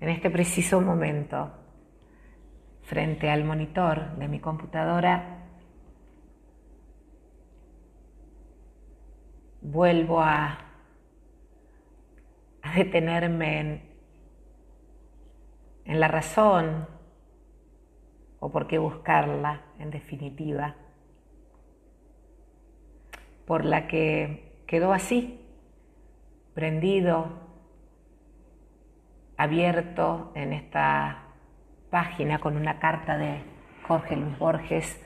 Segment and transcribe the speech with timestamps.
[0.00, 1.50] en este preciso momento,
[2.82, 5.38] frente al monitor de mi computadora,
[9.60, 10.64] vuelvo a,
[12.76, 13.82] detenerme
[15.84, 16.86] en, la razón
[18.40, 20.76] o por qué buscarla en definitiva,
[23.46, 25.40] por la que quedó así,
[26.54, 27.47] prendido,
[29.38, 31.22] abierto en esta
[31.90, 33.40] página con una carta de
[33.86, 35.00] Jorge Luis Borges,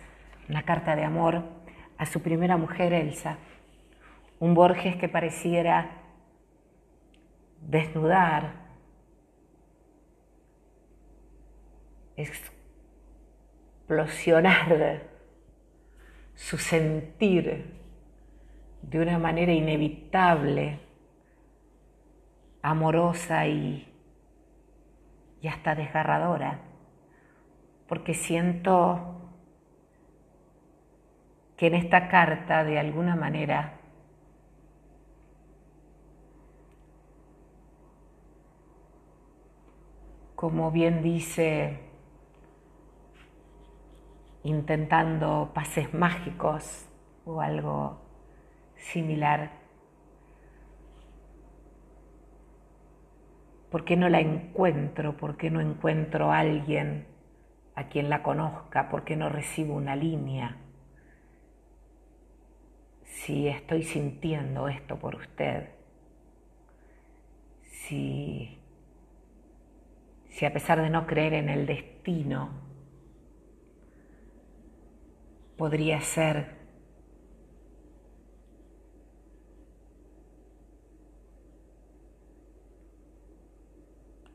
[0.49, 1.45] una carta de amor
[1.99, 3.37] a su primera mujer Elsa,
[4.41, 5.91] un Borges que pareciera
[7.61, 8.55] desnudar,
[13.87, 15.03] explosionar
[16.35, 17.83] su sentir
[18.81, 20.81] de una manera inevitable,
[22.63, 23.92] amorosa y,
[25.43, 26.61] y hasta desgarradora,
[27.89, 29.21] porque siento
[31.57, 33.79] que en esta carta de alguna manera
[40.43, 41.79] como bien dice
[44.43, 46.89] intentando pases mágicos
[47.25, 48.01] o algo
[48.77, 49.62] similar.
[53.73, 55.17] ¿Por qué no la encuentro?
[55.17, 57.07] ¿Por qué no encuentro a alguien
[57.75, 58.91] a quien la conozca?
[58.91, 60.59] ¿Por qué no recibo una línea?
[63.03, 65.71] Si estoy sintiendo esto por usted,
[67.63, 68.59] si,
[70.29, 72.51] si a pesar de no creer en el destino,
[75.57, 76.62] podría ser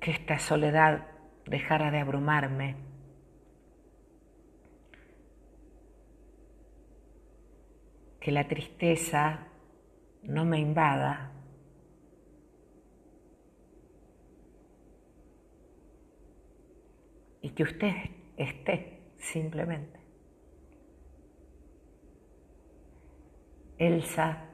[0.08, 1.06] que esta soledad
[1.46, 2.78] dejara de abrumarme.
[8.22, 9.50] Que la tristeza
[10.24, 11.34] no me invada.
[17.42, 17.92] Y que usted
[18.38, 20.00] esté simplemente.
[23.78, 24.52] Elsa,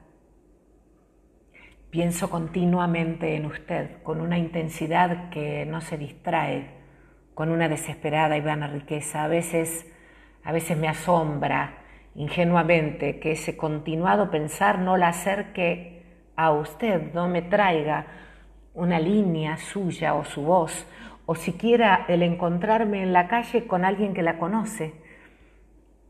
[1.94, 6.66] pienso continuamente en usted con una intensidad que no se distrae,
[7.34, 9.22] con una desesperada y vana riqueza.
[9.22, 9.88] A veces,
[10.42, 11.84] a veces me asombra
[12.16, 16.02] ingenuamente que ese continuado pensar no la acerque
[16.34, 18.06] a usted, no me traiga
[18.74, 20.88] una línea suya o su voz,
[21.26, 24.94] o siquiera el encontrarme en la calle con alguien que la conoce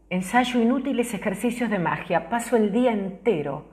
[0.08, 2.30] Ensayo inútiles ejercicios de magia.
[2.30, 3.66] Paso el día entero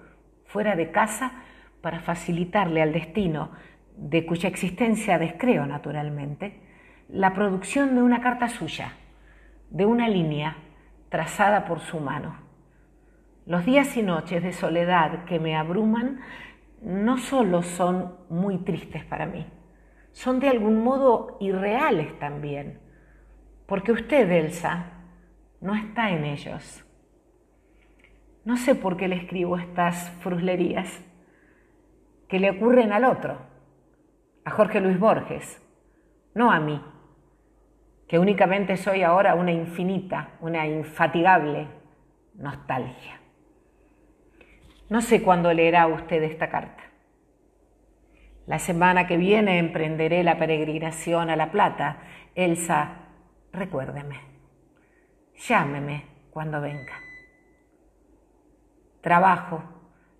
[0.45, 1.43] fuera de casa
[1.81, 3.51] para facilitarle al destino,
[3.97, 6.59] de cuya existencia descreo naturalmente,
[7.09, 8.93] la producción de una carta suya,
[9.69, 10.57] de una línea
[11.09, 12.37] trazada por su mano.
[13.45, 16.21] Los días y noches de soledad que me abruman
[16.81, 19.45] no solo son muy tristes para mí,
[20.11, 22.79] son de algún modo irreales también,
[23.65, 24.85] porque usted, Elsa,
[25.59, 26.85] no está en ellos.
[28.43, 31.01] No sé por qué le escribo estas fruslerías
[32.31, 33.39] que le ocurren al otro,
[34.45, 35.61] a Jorge Luis Borges,
[36.33, 36.81] no a mí,
[38.07, 41.67] que únicamente soy ahora una infinita, una infatigable
[42.35, 43.19] nostalgia.
[44.87, 46.81] No sé cuándo leerá usted esta carta.
[48.47, 51.97] La semana que viene emprenderé la peregrinación a La Plata.
[52.33, 53.09] Elsa,
[53.51, 54.21] recuérdeme.
[55.35, 56.93] Llámeme cuando venga.
[59.01, 59.61] Trabajo,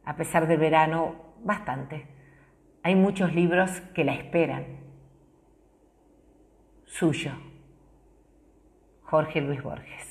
[0.04, 2.07] a pesar del verano, bastante.
[2.84, 4.66] Hay muchos libros que la esperan.
[6.85, 7.31] Suyo,
[9.03, 10.11] Jorge Luis Borges.